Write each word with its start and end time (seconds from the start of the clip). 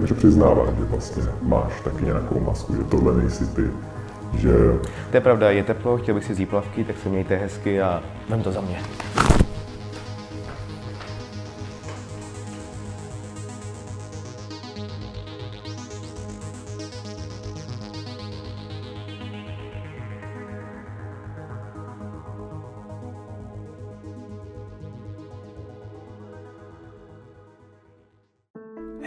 takže 0.00 0.14
přiznáváš, 0.14 0.68
že 0.78 0.84
vlastně 0.84 1.22
máš 1.42 1.80
taky 1.84 2.04
nějakou 2.04 2.40
masku, 2.40 2.74
že 2.74 2.84
tohle 2.84 3.14
nejsi 3.14 3.46
ty, 3.46 3.70
že... 4.38 4.52
To 5.10 5.16
je 5.16 5.20
pravda, 5.20 5.50
je 5.50 5.62
teplo, 5.62 5.98
chtěl 5.98 6.14
bych 6.14 6.24
si 6.24 6.32
vzít 6.32 6.48
plavky, 6.48 6.84
tak 6.84 6.96
se 7.02 7.08
mějte 7.08 7.36
hezky 7.36 7.80
a 7.80 8.02
vem 8.28 8.42
to 8.42 8.52
za 8.52 8.60
mě. 8.60 8.80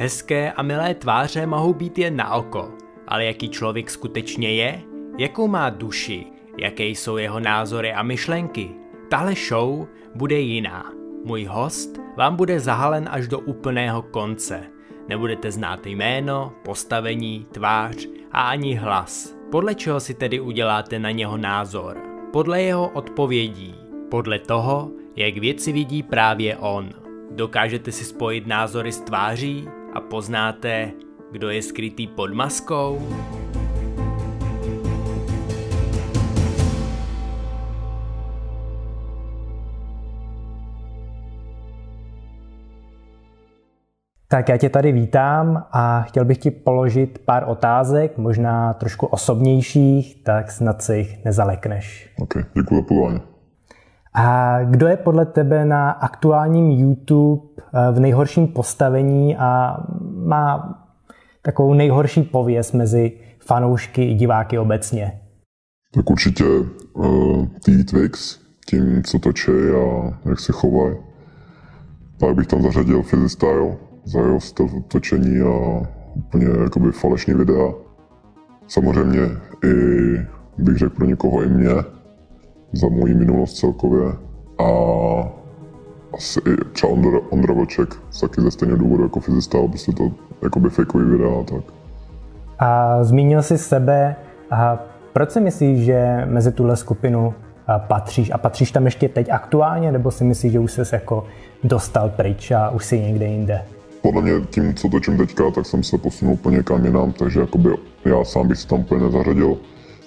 Hezké 0.01 0.51
a 0.51 0.61
milé 0.61 0.95
tváře 0.95 1.45
mohou 1.45 1.73
být 1.73 1.97
jen 1.97 2.15
na 2.15 2.33
oko, 2.33 2.71
ale 3.07 3.25
jaký 3.25 3.49
člověk 3.49 3.89
skutečně 3.89 4.55
je, 4.55 4.81
jakou 5.17 5.47
má 5.47 5.69
duši, 5.69 6.25
jaké 6.57 6.83
jsou 6.83 7.17
jeho 7.17 7.39
názory 7.39 7.93
a 7.93 8.03
myšlenky. 8.03 8.69
Tahle 9.09 9.33
show 9.35 9.87
bude 10.15 10.39
jiná. 10.39 10.91
Můj 11.25 11.45
host 11.45 11.99
vám 12.17 12.35
bude 12.35 12.59
zahalen 12.59 13.09
až 13.11 13.27
do 13.27 13.39
úplného 13.39 14.01
konce. 14.01 14.63
Nebudete 15.07 15.51
znát 15.51 15.85
jméno, 15.85 16.53
postavení, 16.65 17.45
tvář 17.51 18.07
a 18.31 18.41
ani 18.41 18.75
hlas. 18.75 19.35
Podle 19.51 19.75
čeho 19.75 19.99
si 19.99 20.13
tedy 20.13 20.39
uděláte 20.39 20.99
na 20.99 21.11
něho 21.11 21.37
názor? 21.37 21.97
Podle 22.33 22.61
jeho 22.61 22.89
odpovědí. 22.89 23.75
Podle 24.11 24.39
toho, 24.39 24.91
jak 25.15 25.37
věci 25.37 25.71
vidí 25.71 26.03
právě 26.03 26.57
on. 26.57 26.89
Dokážete 27.31 27.91
si 27.91 28.05
spojit 28.05 28.47
názory 28.47 28.91
s 28.91 29.01
tváří? 29.01 29.67
A 29.93 30.01
poznáte, 30.01 30.91
kdo 31.31 31.49
je 31.49 31.61
skrytý 31.61 32.07
pod 32.07 32.33
maskou? 32.33 33.01
Tak 44.27 44.49
já 44.49 44.57
tě 44.57 44.69
tady 44.69 44.91
vítám 44.91 45.65
a 45.71 46.01
chtěl 46.01 46.25
bych 46.25 46.37
ti 46.37 46.51
položit 46.51 47.19
pár 47.25 47.43
otázek, 47.47 48.17
možná 48.17 48.73
trošku 48.73 49.05
osobnějších, 49.05 50.23
tak 50.23 50.51
snad 50.51 50.81
se 50.81 50.97
jich 50.97 51.25
nezalekneš. 51.25 52.13
Ok, 52.19 52.33
děkuji 52.55 52.75
za 52.75 52.81
pozvání. 52.81 53.38
A 54.19 54.59
kdo 54.63 54.87
je 54.87 54.97
podle 54.97 55.25
tebe 55.25 55.65
na 55.65 55.91
aktuálním 55.91 56.71
YouTube 56.71 57.41
eh, 57.57 57.91
v 57.91 57.99
nejhorším 57.99 58.47
postavení 58.47 59.37
a 59.37 59.77
má 60.25 60.75
takovou 61.41 61.73
nejhorší 61.73 62.23
pověst 62.23 62.73
mezi 62.73 63.11
fanoušky 63.39 64.03
i 64.03 64.13
diváky 64.13 64.59
obecně? 64.59 65.19
Tak 65.93 66.09
určitě 66.09 66.43
uh, 66.93 67.47
Twix, 67.89 68.39
tím, 68.69 69.03
co 69.03 69.19
točí 69.19 69.51
a 69.51 70.13
jak 70.29 70.39
se 70.39 70.51
chovají. 70.51 70.95
Pak 72.19 72.35
bych 72.35 72.47
tam 72.47 72.61
zařadil 72.61 73.03
Style 73.27 73.77
za 74.03 74.19
jeho 74.19 74.39
styl 74.39 74.69
točení 74.87 75.41
a 75.41 75.81
úplně 76.15 76.45
jakoby 76.63 76.91
falešný 76.91 77.33
videa. 77.33 77.73
Samozřejmě 78.67 79.19
i 79.65 79.73
bych 80.57 80.77
řekl 80.77 80.95
pro 80.95 81.05
někoho 81.05 81.43
i 81.43 81.49
mě, 81.49 81.69
za 82.73 82.87
moji 82.89 83.13
minulost 83.13 83.53
celkově 83.53 84.11
a 84.57 84.69
asi 86.13 86.39
i 86.39 86.65
třeba 86.73 86.93
Ondra, 86.93 87.19
Ondra 87.29 87.53
Vlček 87.53 87.95
taky 88.21 88.41
ze 88.41 88.51
stejného 88.51 88.79
důvodu 88.79 89.03
jako 89.03 89.19
fyzista, 89.19 89.57
prostě 89.69 89.91
to 89.91 90.11
jakoby 90.43 90.69
fakeový 90.69 91.11
videa 91.11 91.39
a 91.39 91.43
tak. 91.43 91.63
A 92.59 93.03
zmínil 93.03 93.41
jsi 93.41 93.57
sebe, 93.57 94.15
a 94.51 94.79
proč 95.13 95.31
si 95.31 95.41
myslíš, 95.41 95.85
že 95.85 96.25
mezi 96.25 96.51
tuhle 96.51 96.75
skupinu 96.75 97.33
patříš? 97.87 98.31
A 98.31 98.37
patříš 98.37 98.71
tam 98.71 98.85
ještě 98.85 99.09
teď 99.09 99.29
aktuálně, 99.29 99.91
nebo 99.91 100.11
si 100.11 100.23
myslíš, 100.23 100.51
že 100.51 100.59
už 100.59 100.71
jsi 100.71 100.81
jako 100.91 101.25
dostal 101.63 102.09
pryč 102.09 102.51
a 102.51 102.69
už 102.69 102.85
jsi 102.85 102.99
někde 102.99 103.25
jinde? 103.25 103.61
Podle 104.01 104.21
mě 104.21 104.31
tím, 104.49 104.73
co 104.73 104.89
točím 104.89 105.17
teďka, 105.17 105.51
tak 105.51 105.65
jsem 105.65 105.83
se 105.83 105.97
posunul 105.97 106.33
úplně 106.33 106.63
kam 106.63 106.85
jinam, 106.85 107.11
takže 107.11 107.39
jakoby 107.39 107.69
já 108.05 108.23
sám 108.23 108.47
bych 108.47 108.57
se 108.57 108.67
tam 108.67 108.79
úplně 108.79 109.03
nezařadil 109.03 109.57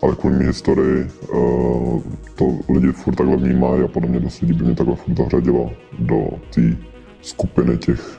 ale 0.03 0.17
kvůli 0.17 0.39
mé 0.39 0.45
historii 0.45 1.07
uh, 1.33 2.03
to 2.35 2.45
lidi 2.69 2.93
furt 2.93 3.15
takhle 3.15 3.37
vnímají 3.37 3.83
a 3.83 3.89
podle 3.89 4.09
mě 4.09 4.21
dost 4.21 4.41
lidí 4.41 4.53
by 4.53 4.65
mě 4.65 4.75
takhle 4.75 4.97
furt 4.97 5.17
zařadilo 5.17 5.71
do 5.99 6.27
té 6.55 6.61
skupiny 7.21 7.79
těch 7.79 8.19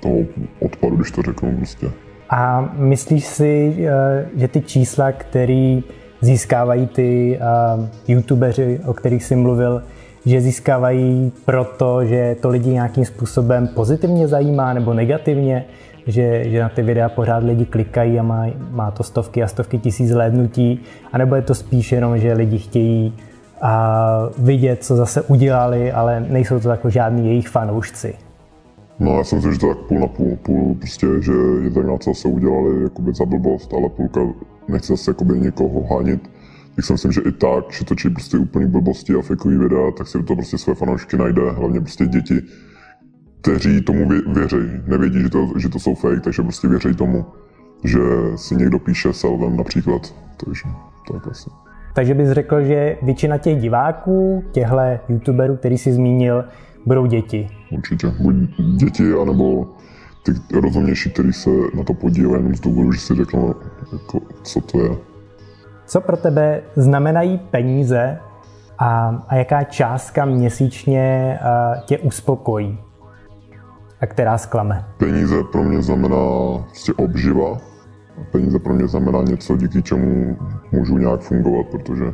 toho 0.00 0.18
odpadu, 0.60 0.96
když 0.96 1.10
to 1.10 1.22
řeknu 1.22 1.56
prostě. 1.56 1.90
A 2.30 2.72
myslíš 2.76 3.24
si, 3.24 3.76
eh, 3.78 4.28
že 4.36 4.48
ty 4.48 4.60
čísla, 4.60 5.12
které 5.12 5.80
získávají 6.20 6.86
ty 6.86 7.38
uh, 7.76 7.86
youtubeři, 8.08 8.80
o 8.86 8.92
kterých 8.94 9.24
jsi 9.24 9.36
mluvil, 9.36 9.82
že 10.26 10.40
získávají 10.40 11.32
proto, 11.44 12.04
že 12.04 12.36
to 12.40 12.48
lidi 12.48 12.70
nějakým 12.70 13.04
způsobem 13.04 13.68
pozitivně 13.68 14.28
zajímá 14.28 14.72
nebo 14.72 14.94
negativně, 14.94 15.64
že, 16.06 16.50
že 16.50 16.60
na 16.60 16.68
ty 16.68 16.82
videa 16.82 17.08
pořád 17.08 17.44
lidi 17.44 17.64
klikají 17.64 18.18
a 18.18 18.22
má, 18.22 18.46
má 18.70 18.90
to 18.90 19.02
stovky 19.02 19.42
a 19.42 19.46
stovky 19.46 19.78
tisíc 19.78 20.08
zhlédnutí, 20.08 20.80
anebo 21.12 21.34
je 21.34 21.42
to 21.42 21.54
spíš 21.54 21.92
jenom, 21.92 22.18
že 22.18 22.32
lidi 22.32 22.58
chtějí 22.58 23.14
a 23.62 24.28
vidět, 24.38 24.84
co 24.84 24.96
zase 24.96 25.22
udělali, 25.22 25.92
ale 25.92 26.20
nejsou 26.20 26.60
to 26.60 26.70
jako 26.70 26.90
žádní 26.90 27.26
jejich 27.26 27.48
fanoušci. 27.48 28.14
No 28.98 29.16
já 29.18 29.24
jsem 29.24 29.42
si, 29.42 29.52
že 29.52 29.58
to 29.58 29.68
tak 29.68 29.78
půl 29.78 30.00
na 30.00 30.06
půl, 30.06 30.36
půl 30.36 30.74
prostě, 30.74 31.06
že 31.20 31.32
je 31.62 31.70
tak 31.70 31.86
na 31.86 31.98
co 31.98 32.14
se 32.14 32.28
udělali 32.28 32.82
jakoby 32.82 33.14
za 33.14 33.24
blbost, 33.24 33.74
ale 33.74 33.88
půlka 33.88 34.20
nechce 34.68 34.92
zase 34.92 35.10
jakoby 35.10 35.40
někoho 35.40 35.96
hánit. 35.96 36.30
Tak 36.76 36.84
si 36.84 36.92
myslím, 36.92 37.12
že 37.12 37.20
i 37.20 37.32
tak, 37.32 37.72
že 37.72 37.84
točí 37.84 38.10
prostě 38.10 38.38
úplně 38.38 38.66
blbosti 38.66 39.14
a 39.14 39.22
fakeový 39.22 39.56
videa, 39.58 39.90
tak 39.98 40.08
si 40.08 40.22
to 40.22 40.36
prostě 40.36 40.58
své 40.58 40.74
fanoušky 40.74 41.16
najde, 41.16 41.50
hlavně 41.50 41.80
prostě 41.80 42.06
děti, 42.06 42.34
kteří 43.44 43.80
tomu 43.80 44.08
věří. 44.08 44.56
Nevědí, 44.86 45.20
že 45.20 45.30
to, 45.30 45.48
že 45.56 45.68
to 45.68 45.78
jsou 45.78 45.94
fake, 45.94 46.20
takže 46.20 46.42
prostě 46.42 46.68
věří 46.68 46.94
tomu, 46.94 47.24
že 47.84 47.98
si 48.36 48.56
někdo 48.56 48.78
píše 48.78 49.12
selvem 49.12 49.56
například. 49.56 50.14
Takže 50.44 50.62
tak 51.12 51.28
asi. 51.28 51.50
Takže 51.94 52.14
bys 52.14 52.30
řekl, 52.30 52.62
že 52.62 52.96
většina 53.02 53.38
těch 53.38 53.60
diváků, 53.60 54.44
těchto 54.52 54.76
youtuberů, 55.08 55.56
který 55.56 55.78
jsi 55.78 55.92
zmínil, 55.92 56.44
budou 56.86 57.06
děti? 57.06 57.48
Určitě. 57.70 58.06
Buď 58.20 58.34
děti, 58.76 59.12
anebo 59.22 59.66
ty 60.22 60.32
rozumnější, 60.60 61.10
kteří 61.10 61.32
se 61.32 61.50
na 61.74 61.84
to 61.84 61.94
podívají 61.94 62.36
jenom 62.36 62.54
z 62.54 62.60
důvodu, 62.60 62.92
že 62.92 63.00
si 63.00 63.14
řeknou, 63.14 63.54
jako, 63.92 64.20
co 64.42 64.60
to 64.60 64.80
je. 64.80 64.90
Co 65.86 66.00
pro 66.00 66.16
tebe 66.16 66.62
znamenají 66.76 67.38
peníze 67.38 68.18
a, 68.78 69.08
a 69.28 69.34
jaká 69.34 69.64
částka 69.64 70.24
měsíčně 70.24 71.38
tě 71.84 71.98
uspokojí? 71.98 72.78
A 74.04 74.06
která 74.06 74.38
zklame? 74.38 74.84
Peníze 74.96 75.44
pro 75.52 75.62
mě 75.62 75.82
znamená 75.82 76.16
prostě 76.68 76.92
obživa. 76.92 77.58
Peníze 78.30 78.58
pro 78.58 78.74
mě 78.74 78.88
znamená 78.88 79.22
něco, 79.22 79.56
díky 79.56 79.82
čemu 79.82 80.36
můžu 80.72 80.98
nějak 80.98 81.20
fungovat, 81.20 81.66
protože 81.66 82.12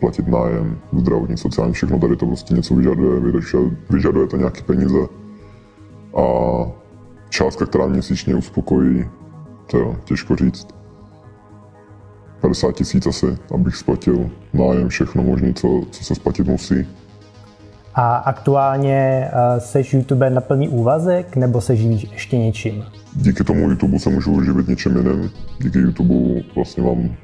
platit 0.00 0.28
nájem, 0.28 0.78
zdravotní, 0.92 1.36
sociální, 1.36 1.72
všechno 1.72 1.98
tady 1.98 2.16
to 2.16 2.26
prostě 2.26 2.54
něco 2.54 2.74
vyžaduje, 2.74 3.20
vyžaduje 3.90 4.26
to 4.26 4.36
nějaké 4.36 4.62
peníze. 4.62 4.98
A 6.16 6.24
částka, 7.28 7.66
která 7.66 7.86
měsíčně 7.86 8.34
uspokojí, 8.34 9.04
to 9.66 9.78
je 9.78 9.96
těžko 10.04 10.36
říct. 10.36 10.68
50 12.40 12.72
tisíc 12.72 13.06
asi, 13.06 13.38
abych 13.54 13.76
splatil 13.76 14.30
nájem, 14.52 14.88
všechno 14.88 15.22
možné, 15.22 15.52
co, 15.52 15.82
co 15.90 16.04
se 16.04 16.14
splatit 16.14 16.46
musí. 16.46 16.86
A 17.94 18.16
aktuálně 18.16 19.30
eh, 19.32 19.60
seš 19.60 19.94
youtuber 19.94 20.32
na 20.32 20.40
plný 20.40 20.68
úvazek 20.68 21.36
nebo 21.36 21.60
se 21.60 21.76
živíš 21.76 22.08
ještě 22.12 22.38
něčím? 22.38 22.84
Díky 23.16 23.44
tomu 23.44 23.68
YouTube 23.70 23.98
se 23.98 24.10
můžu 24.10 24.44
živit 24.44 24.68
něčím 24.68 24.96
jiným. 24.96 25.30
Díky 25.58 25.78
YouTube 25.78 26.42
vlastně 26.54 26.82
mám 26.82 27.16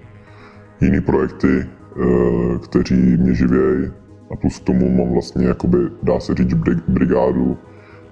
jiný 0.81 1.01
projekty, 1.01 1.49
eh, 1.59 2.59
kteří 2.59 2.95
mě 2.95 3.35
živějí. 3.35 3.91
A 4.31 4.37
plus 4.37 4.59
k 4.59 4.65
tomu 4.65 4.89
mám 4.89 5.13
vlastně, 5.13 5.47
jakoby, 5.47 5.79
dá 6.03 6.21
se 6.21 6.35
říct, 6.35 6.55
brigádu, 6.89 7.59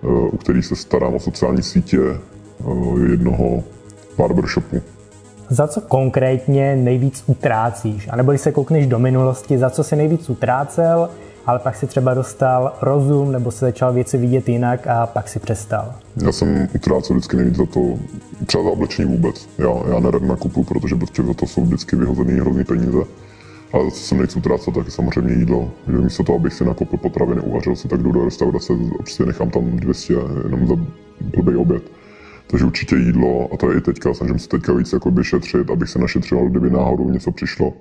eh, 0.02 0.06
u 0.06 0.37
který 0.37 0.62
se 0.62 0.76
starám 0.76 1.14
o 1.14 1.20
sociální 1.20 1.62
sítě 1.62 1.99
jednoho 3.11 3.62
barbershopu. 4.19 4.82
Za 5.49 5.67
co 5.67 5.81
konkrétně 5.81 6.76
nejvíc 6.76 7.25
utrácíš? 7.26 8.09
A 8.11 8.17
nebo 8.17 8.32
když 8.32 8.41
se 8.41 8.52
koukneš 8.52 8.87
do 8.87 8.99
minulosti, 8.99 9.59
za 9.59 9.70
co 9.70 9.85
si 9.85 9.97
nejvíc 9.97 10.31
utrácel 10.31 11.09
ale 11.47 11.59
pak 11.59 11.77
si 11.77 11.87
třeba 11.87 12.15
dostal 12.15 12.73
rozum 12.83 13.33
nebo 13.33 13.51
se 13.51 13.65
začal 13.65 13.93
věci 13.93 14.19
vidět 14.19 14.49
jinak 14.49 14.87
a 14.87 15.07
pak 15.07 15.29
si 15.29 15.39
přestal? 15.39 15.95
Já 16.25 16.33
jsem 16.33 16.69
utrácel 16.75 17.17
vždycky 17.17 17.37
nejvíc 17.37 17.57
za 17.57 17.67
to, 17.67 17.81
třeba 18.47 18.65
za 18.65 18.71
oblečení 18.71 19.11
vůbec. 19.11 19.49
Já, 19.59 19.69
já 19.95 20.01
nerad 20.01 20.23
nakupu, 20.23 20.65
protože 20.65 20.97
prostě 20.97 21.23
za 21.23 21.35
to 21.35 21.47
jsou 21.47 21.65
vždycky 21.65 21.97
vyhozený 21.97 22.41
hrozný 22.41 22.65
peníze. 22.65 22.99
Ale 23.73 23.85
za 23.85 23.91
co 23.91 23.97
jsem 23.97 24.19
nejvíc 24.19 24.37
utrácel, 24.37 24.73
tak 24.73 24.85
je 24.85 24.91
samozřejmě 24.91 25.33
jídlo. 25.33 25.71
Že 25.87 25.99
místo 25.99 26.25
toho, 26.25 26.39
abych 26.39 26.53
si 26.53 26.65
nakoupil 26.65 26.99
potraviny, 26.99 27.41
uvařil 27.41 27.77
si, 27.77 27.89
tak 27.89 28.03
jdu 28.03 28.13
do 28.13 28.25
restaurace 28.25 28.73
a 28.73 28.99
prostě 28.99 29.27
nechám 29.27 29.51
tam 29.51 29.65
200 29.65 30.15
jenom 30.45 30.67
za 30.67 30.75
blbý 31.21 31.57
oběd. 31.57 31.83
Takže 32.47 32.65
určitě 32.65 32.97
jídlo, 32.97 33.49
a 33.55 33.57
to 33.57 33.71
je 33.71 33.79
i 33.79 33.81
teďka, 33.81 34.15
snažím 34.15 34.39
se 34.39 34.49
teďka 34.49 34.73
víc 34.73 34.93
jakoby 34.93 35.25
šetřit, 35.25 35.71
abych 35.71 35.89
se 35.89 35.99
našetřil, 35.99 36.49
kdyby 36.49 36.71
náhodou 36.71 37.11
něco 37.11 37.33
přišlo. 37.33 37.73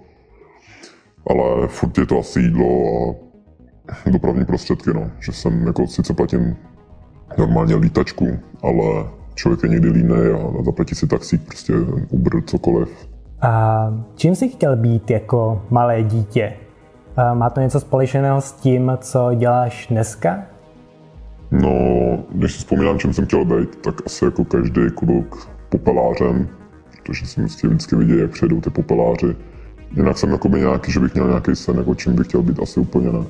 Ale 1.30 1.68
furt 1.68 1.98
je 1.98 2.06
to 2.06 2.20
asi 2.20 2.40
jídlo 2.40 2.66
a 2.66 3.25
dopravní 4.12 4.46
prostředky, 4.46 4.90
no. 4.94 5.12
Že 5.20 5.32
jsem 5.32 5.68
jako 5.68 5.88
sice 5.88 6.14
platím 6.14 6.56
normálně 7.38 7.76
lítačku, 7.76 8.40
ale 8.64 9.06
člověk 9.36 9.64
je 9.64 9.70
někdy 9.70 9.90
líný 9.90 10.16
a 10.16 10.64
zaplatí 10.64 10.96
si 10.96 11.08
taxík, 11.08 11.42
prostě 11.48 11.74
Uber, 12.10 12.42
cokoliv. 12.46 13.08
A 13.42 13.94
čím 14.16 14.36
jsi 14.36 14.50
chtěl 14.50 14.76
být 14.76 15.12
jako 15.12 15.62
malé 15.70 16.04
dítě? 16.04 16.54
Má 17.34 17.50
to 17.50 17.62
něco 17.62 17.80
společného 17.80 18.42
s 18.42 18.52
tím, 18.52 18.92
co 19.02 19.34
děláš 19.34 19.88
dneska? 19.88 20.40
No, 21.52 21.70
když 22.32 22.52
si 22.52 22.58
vzpomínám, 22.58 23.00
čím 23.00 23.14
jsem 23.14 23.26
chtěl 23.26 23.46
být, 23.46 23.76
tak 23.76 23.96
asi 24.06 24.26
jako 24.26 24.46
každý 24.46 24.82
kluk 24.96 25.50
popelářem, 25.70 26.48
protože 26.92 27.26
jsem 27.26 27.44
prostě 27.44 27.68
vždycky 27.68 27.96
viděl, 27.96 28.20
jak 28.20 28.32
přejdou 28.32 28.62
ty 28.62 28.70
popeláři. 28.70 29.36
Jinak 29.96 30.18
jsem 30.18 30.32
jako 30.32 30.50
by 30.50 30.60
nějaký, 30.60 30.92
že 30.92 31.00
bych 31.00 31.14
měl 31.14 31.28
nějaký 31.28 31.56
sen, 31.56 31.78
jako 31.78 31.96
čím 31.96 32.16
bych 32.16 32.28
chtěl 32.28 32.42
být, 32.42 32.60
asi 32.60 32.80
úplně 32.80 33.12
ne. 33.12 33.26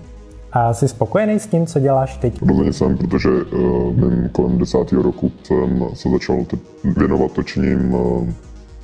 A 0.55 0.73
jsi 0.73 0.87
spokojený 0.87 1.39
s 1.39 1.47
tím, 1.47 1.65
co 1.65 1.79
děláš 1.79 2.17
teď? 2.17 2.41
Rozhodně 2.41 2.73
jsem, 2.73 2.97
protože 2.97 3.29
uh, 3.29 3.95
mým 3.95 4.29
kolem 4.29 4.57
desátého 4.57 5.01
roku 5.01 5.31
jsem 5.43 5.85
se 5.93 6.09
začal 6.09 6.45
věnovat 6.97 7.31
točením 7.31 7.93
uh, 7.93 8.29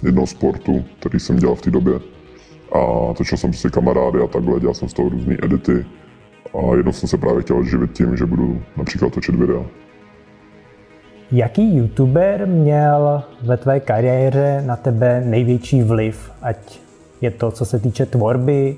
jednoho 0.03 0.27
sportu, 0.27 0.83
který 0.99 1.19
jsem 1.19 1.35
dělal 1.35 1.55
v 1.55 1.61
té 1.61 1.71
době. 1.71 1.93
A 2.75 3.13
točil 3.13 3.37
jsem 3.37 3.53
si 3.53 3.69
kamarády 3.69 4.19
a 4.23 4.27
takhle, 4.27 4.59
dělal 4.59 4.73
jsem 4.73 4.89
z 4.89 4.93
toho 4.93 5.09
různé 5.09 5.37
edity. 5.43 5.85
A 6.53 6.75
jednou 6.75 6.91
jsem 6.91 7.09
se 7.09 7.17
právě 7.17 7.41
chtěl 7.41 7.63
živit 7.63 7.91
tím, 7.91 8.17
že 8.17 8.25
budu 8.25 8.61
například 8.77 9.13
točit 9.13 9.35
videa. 9.35 9.63
Jaký 11.31 11.75
youtuber 11.75 12.47
měl 12.47 13.23
ve 13.43 13.57
tvé 13.57 13.79
kariéře 13.79 14.63
na 14.65 14.75
tebe 14.75 15.23
největší 15.25 15.83
vliv, 15.83 16.31
ať 16.41 16.79
je 17.21 17.31
to, 17.31 17.51
co 17.51 17.65
se 17.65 17.79
týče 17.79 18.05
tvorby, 18.05 18.75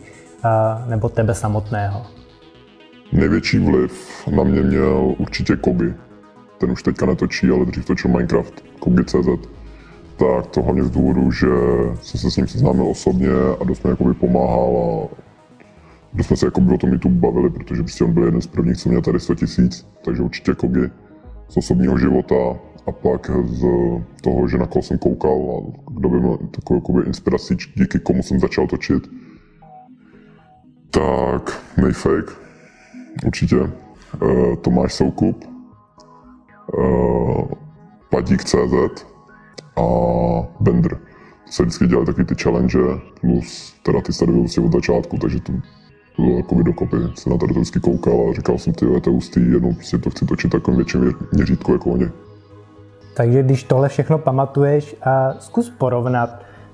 nebo 0.88 1.10
tebe 1.10 1.34
samotného? 1.34 2.02
Největší 3.12 3.60
vliv 3.60 4.28
na 4.36 4.44
mě 4.44 4.62
měl 4.62 5.16
určitě 5.18 5.56
Kogi. 5.56 5.94
Ten 6.58 6.72
už 6.72 6.84
teďka 6.84 7.06
netočí, 7.06 7.50
ale 7.50 7.66
dřív 7.66 7.86
točil 7.86 8.12
Minecraft, 8.12 8.64
Kogi.cz. 8.80 9.48
Tak 10.18 10.48
to 10.48 10.62
hlavně 10.62 10.84
z 10.84 10.92
důvodu, 10.92 11.32
že 11.32 11.48
jsem 12.02 12.20
se 12.20 12.32
s 12.32 12.38
ním 12.38 12.48
seznámil 12.48 12.88
osobně 12.88 13.30
a 13.62 13.64
dost 13.64 13.84
mi 13.84 13.90
jakoby 13.90 14.14
pomáhal 14.14 14.78
a 14.78 15.16
dost 16.14 16.28
jsme 16.28 16.38
se 16.38 16.46
jako 16.46 16.62
o 16.74 16.78
tom 16.78 16.92
YouTube 16.92 17.16
bavili, 17.16 17.50
protože 17.50 17.84
prostě 17.84 18.04
on 18.04 18.14
byl 18.14 18.24
jeden 18.24 18.42
z 18.42 18.48
prvních, 18.48 18.78
co 18.78 18.90
měl 18.90 19.02
tady 19.02 19.20
100 19.20 19.36
tisíc, 19.36 19.88
takže 20.06 20.22
určitě 20.22 20.54
Kogi 20.54 20.90
z 21.48 21.58
osobního 21.58 21.98
života 21.98 22.36
a 22.88 22.92
pak 22.92 23.32
z 23.46 23.62
toho, 24.22 24.48
že 24.48 24.58
na 24.58 24.66
koho 24.66 24.84
jsem 24.84 24.98
koukal 24.98 25.32
a 25.32 25.82
kdo 25.92 26.10
by 26.10 26.20
měl 26.20 26.38
takovou 26.38 26.78
jakoby 26.78 27.02
inspiraci, 27.02 27.58
díky 27.76 28.00
komu 28.00 28.24
jsem 28.24 28.40
začal 28.40 28.68
točit. 28.68 29.04
Tak, 30.90 31.64
Mayfake, 31.82 32.43
určitě. 33.26 33.58
Uh, 34.22 34.56
Tomáš 34.56 34.94
Soukup, 34.94 35.46
uh, 36.78 37.44
Padík.cz 38.10 39.06
a 39.78 39.84
Bender. 40.60 40.98
To 41.46 41.52
se 41.52 41.64
vždycky 41.64 41.88
dělali 41.88 42.06
taky 42.06 42.26
ty 42.26 42.36
challenge, 42.44 42.80
plus 43.22 43.74
teda 43.84 44.02
ty 44.02 44.12
prostě 44.26 44.62
od 44.62 44.74
začátku, 44.74 45.18
takže 45.18 45.40
to 45.40 45.54
bylo 46.18 46.38
jako 46.38 46.62
dokopy. 46.62 46.98
Se 47.16 47.30
na 47.30 47.38
to 47.38 47.46
vždycky 47.46 47.80
koukal 47.80 48.30
a 48.30 48.34
říkal 48.34 48.58
jsem, 48.58 48.74
ty 48.74 48.86
je 48.86 49.02
to 49.02 49.12
hustý, 49.12 49.40
jednou 49.40 49.74
prostě 49.74 49.98
to 49.98 50.10
chci 50.10 50.26
točit 50.26 50.52
takovým 50.52 50.78
větším 50.78 51.14
měřítku 51.32 51.72
jako 51.72 51.90
oni. 51.90 52.10
Takže 53.16 53.44
když 53.44 53.64
tohle 53.64 53.90
všechno 53.90 54.18
pamatuješ, 54.18 54.96
a 55.04 55.34
zkus 55.40 55.70
porovnat, 55.70 56.30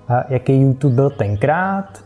a 0.08 0.34
jaký 0.34 0.62
YouTube 0.62 0.96
byl 0.96 1.10
tenkrát, 1.10 2.04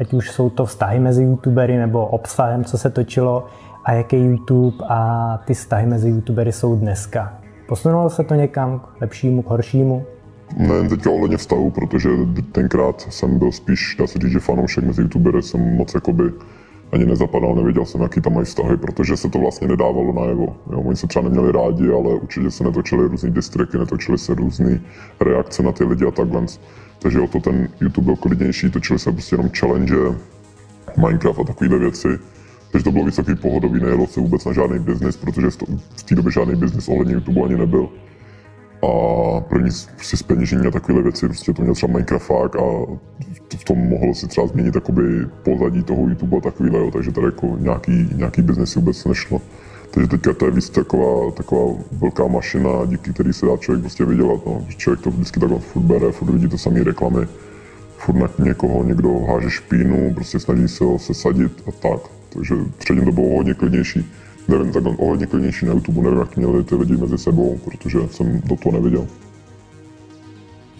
ať 0.00 0.12
už 0.12 0.30
jsou 0.30 0.50
to 0.50 0.66
vztahy 0.66 1.00
mezi 1.00 1.22
youtubery 1.22 1.76
nebo 1.76 2.06
obsahem, 2.06 2.64
co 2.64 2.78
se 2.78 2.90
točilo, 2.90 3.46
a 3.84 3.92
jaký 3.92 4.16
YouTube 4.16 4.76
a 4.88 5.38
ty 5.44 5.54
vztahy 5.54 5.86
mezi 5.86 6.08
youtubery 6.08 6.52
jsou 6.52 6.76
dneska. 6.76 7.38
Posunulo 7.68 8.10
se 8.10 8.24
to 8.24 8.34
někam 8.34 8.78
k 8.78 9.00
lepšímu, 9.00 9.42
k 9.42 9.46
horšímu? 9.46 10.04
Nejen 10.56 10.88
teďka 10.88 11.10
ohledně 11.10 11.36
vztahu, 11.36 11.70
protože 11.70 12.08
tenkrát 12.52 13.00
jsem 13.00 13.38
byl 13.38 13.52
spíš, 13.52 13.96
dá 13.98 14.06
se 14.06 14.18
říct, 14.18 14.30
že 14.30 14.40
fanoušek 14.40 14.84
mezi 14.84 15.02
youtubery 15.02 15.42
jsem 15.42 15.76
moc 15.76 15.94
jakoby 15.94 16.24
ani 16.92 17.06
nezapadal, 17.06 17.54
nevěděl 17.54 17.84
jsem, 17.84 18.00
jaký 18.00 18.20
tam 18.20 18.34
mají 18.34 18.46
vztahy, 18.46 18.76
protože 18.76 19.16
se 19.16 19.28
to 19.28 19.38
vlastně 19.38 19.68
nedávalo 19.68 20.12
najevo. 20.12 20.56
Jo, 20.72 20.80
oni 20.80 20.96
se 20.96 21.06
třeba 21.06 21.22
neměli 21.24 21.52
rádi, 21.52 21.88
ale 21.88 22.14
určitě 22.14 22.50
se 22.50 22.64
netočili 22.64 23.08
různý 23.08 23.30
distriky, 23.30 23.78
netočili 23.78 24.18
se 24.18 24.34
různé 24.34 24.80
reakce 25.20 25.62
na 25.62 25.72
ty 25.72 25.84
lidi 25.84 26.06
a 26.06 26.10
takhle. 26.10 26.46
Takže 26.98 27.20
o 27.20 27.26
to 27.26 27.40
ten 27.40 27.68
YouTube 27.80 28.04
byl 28.04 28.16
klidnější, 28.16 28.70
točili 28.70 28.98
se 28.98 29.12
prostě 29.12 29.34
jenom 29.34 29.50
challenge, 29.58 29.96
Minecraft 30.96 31.40
a 31.40 31.44
takovéhle 31.44 31.78
věci. 31.78 32.08
Takže 32.72 32.84
to 32.84 32.90
bylo 32.92 33.10
takový 33.10 33.36
pohodový, 33.36 33.80
nejelo 33.80 34.06
se 34.06 34.20
vůbec 34.20 34.44
na 34.44 34.52
žádný 34.52 34.78
biznis, 34.78 35.16
protože 35.16 35.50
v 35.96 36.02
té 36.02 36.14
době 36.14 36.32
žádný 36.32 36.56
biznis 36.56 36.88
ohledně 36.88 37.14
YouTube 37.14 37.40
ani 37.44 37.58
nebyl. 37.58 37.88
A 38.82 39.40
pro 39.40 39.58
ní 39.58 39.70
prostě 39.96 40.16
zpeněžení 40.16 40.66
a 40.66 40.70
takovéhle 40.70 41.02
věci, 41.02 41.26
prostě 41.26 41.52
to 41.52 41.62
měl 41.62 41.74
třeba 41.74 41.92
Minecraft 41.92 42.30
a 42.30 42.64
v 43.58 43.64
tom 43.64 43.78
mohlo 43.78 44.14
si 44.14 44.28
třeba 44.28 44.46
změnit 44.46 44.74
jakoby 44.74 45.02
pozadí 45.42 45.82
toho 45.82 46.08
YouTube 46.08 46.36
a 46.36 46.40
takovýhle, 46.40 46.78
jo, 46.80 46.90
takže 46.90 47.12
tady 47.12 47.26
jako 47.26 47.56
nějaký, 47.60 48.08
nějaký 48.14 48.42
biznes 48.42 48.74
vůbec 48.74 49.04
nešlo. 49.04 49.40
Takže 49.90 50.08
teďka 50.08 50.32
to 50.32 50.44
je 50.44 50.50
víc 50.50 50.70
taková, 50.70 51.30
taková 51.30 51.82
velká 51.92 52.26
mašina, 52.26 52.70
díky 52.86 53.12
který 53.12 53.32
se 53.32 53.46
dá 53.46 53.56
člověk 53.56 53.82
prostě 53.82 54.04
vydělat. 54.04 54.46
No. 54.46 54.66
Člověk 54.76 55.00
to 55.00 55.10
vždycky 55.10 55.40
takhle 55.40 55.58
furt 55.58 55.82
bere, 55.82 56.12
furt 56.12 56.30
vidí 56.30 56.48
to 56.48 56.58
samé 56.58 56.84
reklamy, 56.84 57.26
furt 57.96 58.16
na 58.16 58.28
někoho 58.44 58.84
někdo 58.84 59.18
háže 59.18 59.50
špínu, 59.50 60.14
prostě 60.14 60.40
snaží 60.40 60.68
se 60.68 60.84
ho 60.84 60.98
sesadit 60.98 61.62
a 61.68 61.72
tak. 61.72 62.21
Takže 62.34 62.54
předtím 62.78 63.04
to 63.04 63.12
bylo 63.12 63.36
hodně 63.36 63.54
klidnější. 63.54 64.10
Nevím, 64.48 64.72
tak 64.72 64.84
o 64.86 65.06
hodně 65.06 65.26
klidnější 65.26 65.66
na 65.66 65.72
YouTube, 65.72 66.02
nevím, 66.02 66.18
jak 66.18 66.36
měli 66.36 66.64
ty 66.64 66.74
lidi 66.74 66.96
mezi 66.96 67.18
sebou, 67.18 67.58
protože 67.64 67.98
jsem 68.10 68.40
do 68.44 68.56
toho 68.56 68.72
neviděl. 68.72 69.06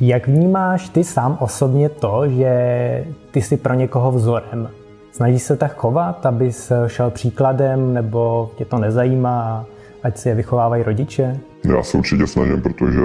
Jak 0.00 0.28
vnímáš 0.28 0.88
ty 0.88 1.04
sám 1.04 1.36
osobně 1.40 1.88
to, 1.88 2.28
že 2.28 3.04
ty 3.30 3.42
jsi 3.42 3.56
pro 3.56 3.74
někoho 3.74 4.12
vzorem? 4.12 4.68
Snažíš 5.12 5.42
se 5.42 5.56
tak 5.56 5.76
chovat, 5.76 6.26
abys 6.26 6.72
šel 6.86 7.10
příkladem, 7.10 7.94
nebo 7.94 8.50
tě 8.56 8.64
to 8.64 8.78
nezajímá, 8.78 9.66
ať 10.02 10.18
si 10.18 10.28
je 10.28 10.34
vychovávají 10.34 10.82
rodiče? 10.82 11.40
Já 11.64 11.82
se 11.82 11.98
určitě 11.98 12.26
snažím, 12.26 12.62
protože 12.62 13.00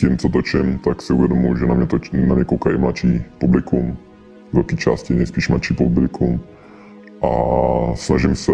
tím, 0.00 0.18
co 0.18 0.28
točím, 0.28 0.78
tak 0.78 1.02
si 1.02 1.12
uvědomuji, 1.12 1.56
že 1.56 1.66
na 1.66 1.74
mě, 1.74 1.86
toč, 1.86 2.10
na 2.10 2.34
mě 2.34 2.44
koukají 2.44 2.78
mladší 2.78 3.24
publikum, 3.38 3.96
velké 4.52 4.76
části 4.76 5.14
nejspíš 5.14 5.48
mladší 5.48 5.74
publikum. 5.74 6.40
A 7.22 7.30
snažím 7.94 8.34
se 8.34 8.52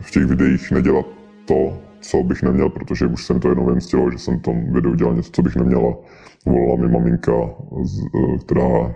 v 0.00 0.10
těch 0.10 0.24
videích 0.24 0.70
nedělat 0.70 1.06
to, 1.44 1.78
co 2.00 2.22
bych 2.22 2.42
neměl, 2.42 2.68
protože 2.68 3.06
už 3.06 3.26
jsem 3.26 3.40
to 3.40 3.48
jednou 3.48 3.66
vymstilo, 3.66 4.10
že 4.10 4.18
jsem 4.18 4.38
v 4.38 4.42
tom 4.42 4.72
videu 4.72 4.94
dělal 4.94 5.14
něco, 5.14 5.30
co 5.32 5.42
bych 5.42 5.56
neměla. 5.56 5.94
Volala 6.46 6.76
mi 6.76 6.88
maminka, 6.88 7.32
e, 7.32 8.38
která 8.38 8.94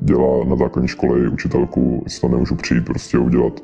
dělá 0.00 0.44
na 0.44 0.56
základní 0.56 0.88
škole 0.88 1.28
učitelku, 1.28 2.00
jestli 2.04 2.20
to 2.20 2.28
nemůžu 2.28 2.54
přijít 2.54 2.84
prostě 2.84 3.18
udělat 3.18 3.60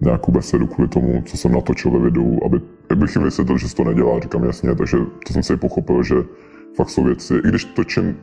nějakou 0.00 0.32
besedu 0.32 0.66
kvůli 0.66 0.88
tomu, 0.88 1.22
co 1.26 1.36
jsem 1.36 1.52
natočil 1.52 1.90
ve 1.90 1.98
videu, 1.98 2.40
aby, 2.44 2.60
abych 2.90 3.16
jim 3.16 3.24
vysvětlil, 3.24 3.58
že 3.58 3.68
se 3.68 3.76
to 3.76 3.84
nedělá, 3.84 4.20
říkám 4.20 4.44
jasně, 4.44 4.74
takže 4.74 4.96
to 5.26 5.32
jsem 5.32 5.42
si 5.42 5.56
pochopil, 5.56 6.02
že 6.02 6.14
fakt 6.76 6.90
jsou 6.90 7.04
věci, 7.04 7.34
i 7.34 7.48
když 7.48 7.64
točím 7.64 8.16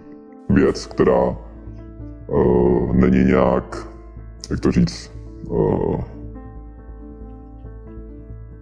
věc, 0.50 0.86
která 0.86 1.36
uh, 2.28 2.96
není 2.96 3.24
nějak, 3.24 3.88
jak 4.50 4.60
to 4.60 4.72
říct, 4.72 5.17
uh, 5.50 6.02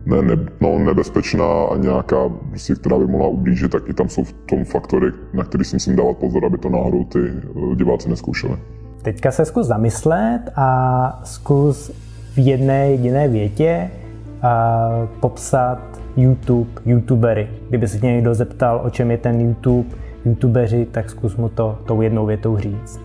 ne, 0.06 0.22
ne, 0.22 0.46
no, 0.62 0.80
nebezpečná 0.80 1.64
a 1.64 1.78
nějaká, 1.78 2.30
prostě, 2.50 2.76
která 2.76 2.98
by 3.00 3.08
mohla 3.08 3.28
ublížit, 3.28 3.72
tak 3.72 3.90
i 3.90 3.94
tam 3.94 4.10
jsou 4.10 4.24
v 4.24 4.34
tom 4.34 4.64
faktory, 4.66 5.12
na 5.34 5.44
který 5.44 5.64
si 5.64 5.76
musím 5.76 5.96
dávat 5.96 6.18
pozor, 6.18 6.46
aby 6.46 6.58
to 6.58 6.70
náhodou 6.70 7.04
ty 7.04 7.20
eh, 7.20 7.76
diváci 7.76 8.10
neskoušeli. 8.10 8.58
Teďka 9.02 9.32
se 9.32 9.46
zkus 9.46 9.68
zamyslet 9.68 10.42
a 10.56 11.22
zkus 11.24 11.92
v 12.34 12.38
jedné 12.38 12.92
jediné 12.92 13.28
větě 13.28 13.90
a 14.42 14.90
popsat 15.20 15.80
YouTube, 16.18 16.70
YouTubery. 16.86 17.50
Kdyby 17.70 17.88
se 17.88 18.00
tě 18.00 18.08
někdo 18.08 18.36
zeptal, 18.36 18.82
o 18.86 18.90
čem 18.90 19.12
je 19.12 19.18
ten 19.18 19.42
YouTube, 19.42 19.90
YouTubeři, 20.26 20.88
tak 20.92 21.10
zkus 21.10 21.36
mu 21.36 21.50
to 21.50 21.80
tou 21.86 22.02
jednou 22.02 22.26
větou 22.26 22.58
říct. 22.58 23.00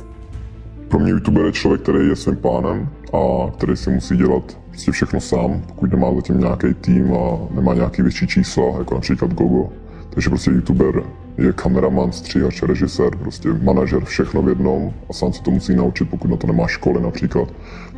Pro 0.89 0.99
mě 0.99 1.11
YouTuber 1.11 1.45
je 1.45 1.53
člověk, 1.53 1.83
který 1.83 2.09
je 2.09 2.17
svým 2.17 2.37
pánem 2.37 2.89
a 3.13 3.51
který 3.51 3.77
si 3.77 3.91
musí 3.91 4.17
dělat 4.17 4.59
prostě 4.69 4.93
všechno 4.93 5.21
sám, 5.21 5.63
pokud 5.67 5.91
nemá 5.91 6.15
zatím 6.15 6.39
nějaký 6.39 6.75
tým 6.75 7.15
a 7.15 7.39
nemá 7.51 7.75
nějaký 7.75 8.03
větší 8.03 8.27
čísla, 8.27 8.65
jako 8.79 8.95
například 8.95 9.35
Gogo. 9.35 9.69
Takže 10.11 10.31
prostě 10.31 10.51
YouTuber 10.51 11.03
je 11.39 11.53
kameraman, 11.53 12.13
stříhač, 12.13 12.63
režisér, 12.63 13.17
prostě 13.17 13.49
manažer, 13.63 14.05
všechno 14.05 14.43
v 14.43 14.49
jednom 14.49 14.93
a 15.11 15.13
sám 15.13 15.33
se 15.33 15.43
to 15.43 15.51
musí 15.51 15.75
naučit, 15.75 16.11
pokud 16.11 16.31
na 16.31 16.37
to 16.37 16.47
nemá 16.47 16.67
školy 16.67 17.01
například. 17.01 17.49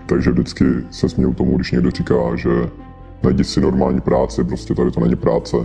Takže 0.06 0.30
vždycky 0.30 0.64
se 0.90 1.08
směju 1.08 1.34
tomu, 1.34 1.56
když 1.56 1.72
někdo 1.72 1.90
říká, 1.90 2.36
že 2.36 2.50
najdi 3.22 3.44
si 3.44 3.60
normální 3.60 4.00
práci, 4.00 4.44
prostě 4.44 4.74
tady 4.74 4.90
to 4.90 5.00
není 5.00 5.16
práce. 5.16 5.56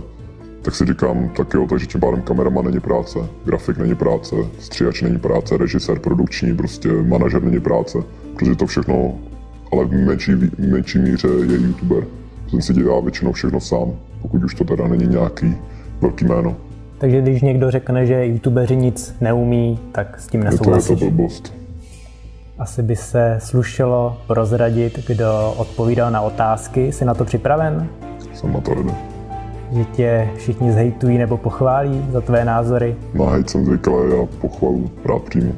tak 0.62 0.74
si 0.74 0.84
říkám, 0.84 1.28
tak 1.36 1.54
jo, 1.54 1.66
takže 1.70 1.86
tím 1.86 2.00
pádem 2.00 2.22
kameraman 2.22 2.64
není 2.64 2.80
práce, 2.80 3.18
grafik 3.44 3.78
není 3.78 3.94
práce, 3.94 4.36
stříhač 4.58 5.02
není 5.02 5.18
práce, 5.18 5.56
režisér 5.56 5.98
produkční, 5.98 6.56
prostě 6.56 6.88
manažer 6.92 7.42
není 7.42 7.60
práce, 7.60 7.98
protože 8.34 8.54
to 8.54 8.66
všechno, 8.66 9.14
ale 9.72 9.84
v 9.84 9.92
menší, 9.92 10.32
menší 10.58 10.98
míře 10.98 11.28
je 11.28 11.56
youtuber. 11.56 12.04
Ten 12.50 12.62
si 12.62 12.74
dělá 12.74 13.00
většinou 13.00 13.32
všechno 13.32 13.60
sám, 13.60 13.92
pokud 14.22 14.44
už 14.44 14.54
to 14.54 14.64
teda 14.64 14.88
není 14.88 15.06
nějaký 15.06 15.56
velký 16.00 16.24
jméno. 16.24 16.56
Takže 16.98 17.20
když 17.20 17.42
někdo 17.42 17.70
řekne, 17.70 18.06
že 18.06 18.26
youtubeři 18.26 18.76
nic 18.76 19.14
neumí, 19.20 19.78
tak 19.92 20.20
s 20.20 20.26
tím 20.26 20.44
nesouhlasíš? 20.44 20.90
Je 20.90 20.96
to, 20.96 21.04
je 21.04 21.10
to 21.10 21.16
blbost. 21.16 21.54
Asi 22.58 22.82
by 22.82 22.96
se 22.96 23.36
slušelo 23.40 24.18
prozradit, 24.26 25.06
kdo 25.06 25.54
odpovídal 25.56 26.10
na 26.10 26.20
otázky. 26.20 26.92
Jsi 26.92 27.04
na 27.04 27.14
to 27.14 27.24
připraven? 27.24 27.88
Jsem 28.34 28.52
na 28.52 28.60
to 28.60 28.74
ready. 28.74 28.94
Že 29.72 29.84
tě 29.84 30.28
všichni 30.36 30.72
zhejtují 30.72 31.18
nebo 31.18 31.36
pochválí 31.36 32.04
za 32.12 32.20
tvé 32.20 32.44
názory? 32.44 32.96
Na 33.14 33.30
hejt 33.30 33.50
jsem 33.50 33.64
zvyklý 33.64 33.92
a 33.94 34.26
pochvalu 34.40 34.90
rád 35.04 35.22
přijmu. 35.22 35.54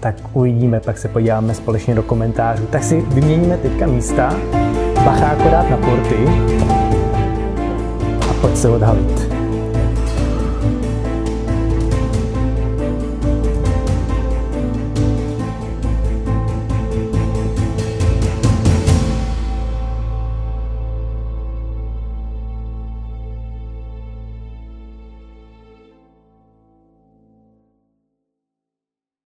Tak 0.00 0.14
uvidíme, 0.32 0.80
pak 0.80 0.98
se 0.98 1.08
podíváme 1.08 1.54
společně 1.54 1.94
do 1.94 2.02
komentářů. 2.02 2.66
Tak 2.66 2.84
si 2.84 3.00
vyměníme 3.00 3.56
teďka 3.56 3.86
místa. 3.86 4.34
Bacha 5.04 5.26
akorát 5.26 5.70
na 5.70 5.76
porty. 5.76 6.16
A 8.30 8.32
pojď 8.40 8.56
se 8.56 8.68
odhalit. 8.68 9.27